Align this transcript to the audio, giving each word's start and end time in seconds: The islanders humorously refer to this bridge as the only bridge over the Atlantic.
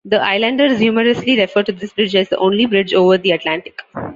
The 0.03 0.19
islanders 0.19 0.79
humorously 0.79 1.37
refer 1.39 1.61
to 1.61 1.71
this 1.71 1.93
bridge 1.93 2.15
as 2.15 2.27
the 2.27 2.37
only 2.37 2.65
bridge 2.65 2.91
over 2.91 3.19
the 3.19 3.33
Atlantic. 3.33 3.79